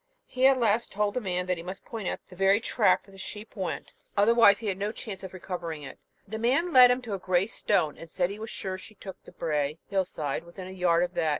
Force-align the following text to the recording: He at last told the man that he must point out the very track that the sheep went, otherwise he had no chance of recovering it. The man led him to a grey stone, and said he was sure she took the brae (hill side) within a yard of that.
He 0.25 0.47
at 0.47 0.57
last 0.57 0.91
told 0.91 1.13
the 1.13 1.21
man 1.21 1.45
that 1.45 1.57
he 1.57 1.61
must 1.63 1.85
point 1.85 2.07
out 2.07 2.21
the 2.25 2.35
very 2.35 2.59
track 2.59 3.03
that 3.03 3.11
the 3.11 3.19
sheep 3.19 3.55
went, 3.55 3.93
otherwise 4.17 4.57
he 4.57 4.65
had 4.65 4.79
no 4.79 4.91
chance 4.91 5.21
of 5.23 5.31
recovering 5.31 5.83
it. 5.83 5.99
The 6.27 6.39
man 6.39 6.73
led 6.73 6.89
him 6.89 7.03
to 7.03 7.13
a 7.13 7.19
grey 7.19 7.45
stone, 7.45 7.99
and 7.99 8.09
said 8.09 8.31
he 8.31 8.39
was 8.39 8.49
sure 8.49 8.79
she 8.79 8.95
took 8.95 9.21
the 9.23 9.31
brae 9.31 9.77
(hill 9.91 10.05
side) 10.05 10.43
within 10.43 10.65
a 10.65 10.71
yard 10.71 11.03
of 11.03 11.13
that. 11.13 11.29